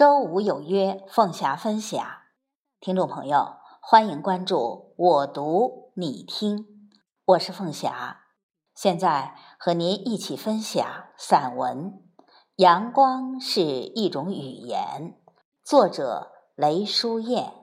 [0.00, 2.02] 周五有约，凤霞分享。
[2.80, 6.64] 听众朋友，欢迎关注我读你听，
[7.26, 8.22] 我是凤霞。
[8.74, 10.86] 现在和您一起分享
[11.18, 11.92] 散文
[12.56, 15.18] 《阳光是一种语言》，
[15.62, 17.59] 作者雷淑燕。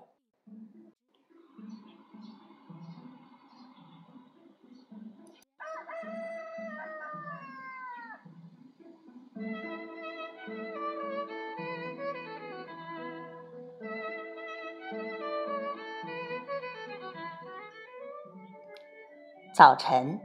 [19.58, 20.20] 早晨，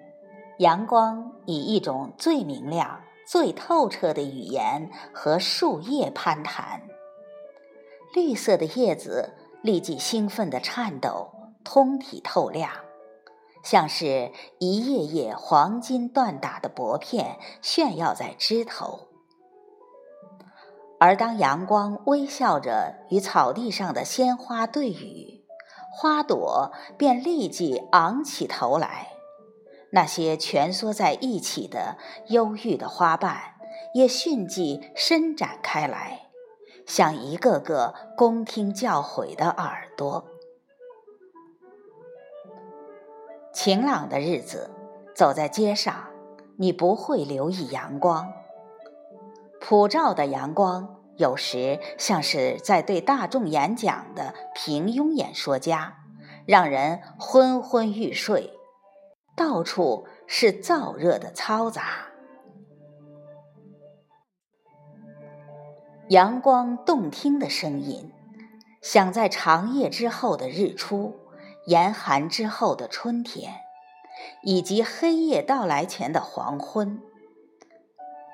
[0.59, 6.83] 阳光以一种最明亮、最透彻的语言和树叶攀谈。
[8.15, 9.33] 绿色的叶子
[9.63, 11.31] 立即兴奋地颤抖，
[11.65, 12.71] 通体透亮，
[13.65, 19.09] 像是一页页黄金锻打的薄片炫耀在枝头。
[21.01, 25.43] 而当阳光微笑着与草地上的鲜花对语，
[25.91, 29.12] 花朵便立即昂起头来。
[29.95, 31.99] 那些蜷缩在一起的
[32.29, 33.37] 忧郁的花瓣，
[33.93, 36.31] 也迅即伸展开来，
[36.87, 40.25] 像一个个恭听教诲的耳朵。
[43.53, 44.71] 晴朗的日子，
[45.15, 46.09] 走在街上，
[46.57, 48.33] 你不会留意阳光。
[49.61, 55.99] 普照的阳光，有时像是在对大众演讲的平庸演说家，
[56.47, 58.59] 让人昏昏欲睡。
[59.35, 62.07] 到处是燥热的嘈杂，
[66.09, 68.13] 阳光动听的声音，
[68.83, 71.17] 响在长夜之后的日出，
[71.67, 73.55] 严寒之后的春天，
[74.43, 77.01] 以及黑夜到来前的黄昏。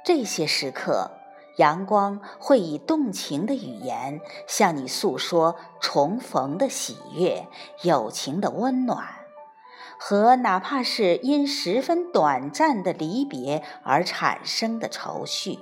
[0.04, 1.12] 这些时刻，
[1.58, 7.46] 阳光会以动情的语言向你诉说重逢的喜悦、
[7.82, 9.06] 友情的温暖。
[9.98, 15.58] 和哪怕是因十分短暂的离别而产生的愁绪。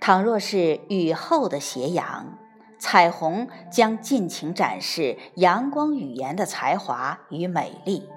[0.00, 2.36] 倘若是雨后的斜阳，
[2.78, 8.08] 彩虹将尽情展示阳光语言的才华与美丽。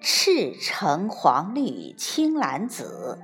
[0.00, 3.18] 赤橙黄绿青蓝紫，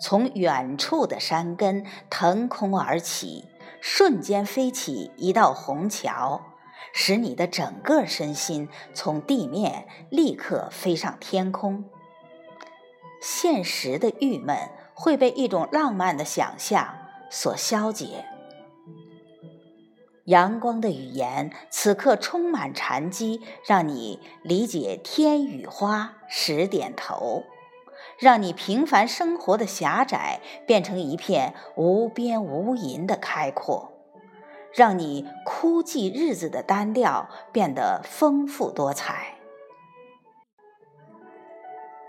[0.00, 3.48] 从远处的山根腾空而起，
[3.80, 6.51] 瞬间飞起一道虹桥。
[6.92, 11.84] 使你的整个身心从地面立刻飞上天空。
[13.20, 14.56] 现实的郁闷
[14.94, 16.96] 会被一种浪漫的想象
[17.30, 18.24] 所消解。
[20.26, 27.42] 阳光的语言此刻充满禅机，让你理解天与花，十点头，
[28.18, 33.91] 让你平凡生活的狭窄变成一片无边无垠的开阔。
[34.74, 39.36] 让你枯寂日子的单调变得丰富多彩，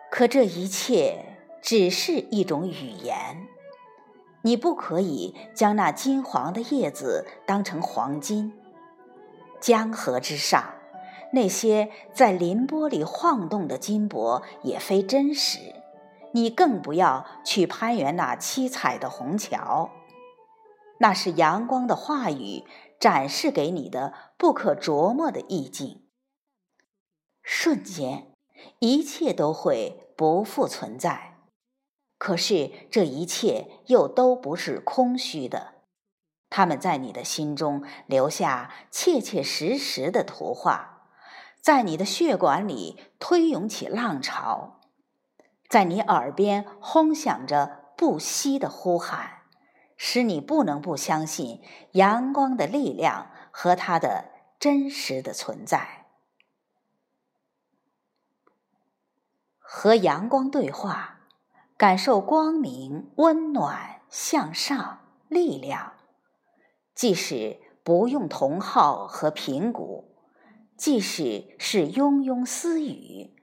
[0.09, 3.47] 可这一切只是一种语言。
[4.43, 8.53] 你不可以将那金黄的叶子当成黄金。
[9.61, 10.73] 江河之上，
[11.31, 15.59] 那些在林波里晃动的金箔也非真实。
[16.33, 19.89] 你更不要去攀援那七彩的虹桥。
[20.99, 22.63] 那是阳光的话语
[22.99, 26.07] 展示给你的不可琢磨的意境。
[27.41, 28.33] 瞬间，
[28.79, 31.39] 一切都会不复存在。
[32.17, 35.73] 可是这一切又都不是空虚的，
[36.49, 41.09] 他们在你的心中留下切切实实的图画，
[41.59, 44.79] 在你的血管里推涌起浪潮，
[45.67, 49.42] 在你耳边轰响着不息的呼喊。
[50.05, 51.61] 使你不能不相信
[51.93, 54.25] 阳光的力量和它的
[54.59, 56.07] 真实的存在。
[59.57, 61.21] 和阳光对话，
[61.77, 65.93] 感受光明、温暖、向上、力量。
[66.93, 70.17] 即使不用同号和评估，
[70.75, 73.33] 即使是庸庸私语，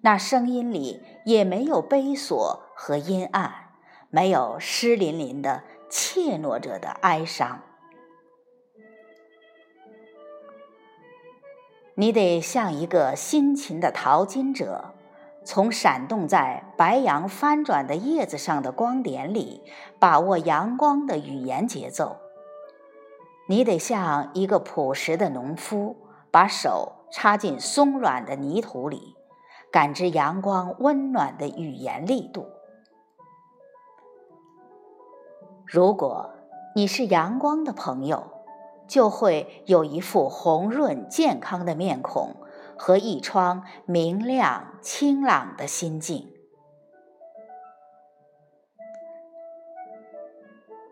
[0.00, 3.70] 那声音里也没有悲锁和阴暗，
[4.10, 5.62] 没有湿淋淋的。
[5.90, 7.60] 怯懦者的哀伤，
[11.94, 14.94] 你得像一个辛勤的淘金者，
[15.44, 19.62] 从闪动在白杨翻转的叶子上的光点里，
[19.98, 22.18] 把握阳光的语言节奏。
[23.48, 25.96] 你得像一个朴实的农夫，
[26.30, 29.16] 把手插进松软的泥土里，
[29.72, 32.46] 感知阳光温暖的语言力度。
[35.72, 36.30] 如果
[36.74, 38.24] 你是阳光的朋友，
[38.88, 42.34] 就会有一副红润健康的面孔
[42.76, 46.28] 和一窗明亮清朗的心境。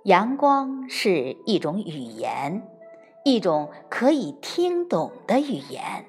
[0.04, 2.62] 阳光是一种语言，
[3.24, 6.06] 一种可以听懂的语言。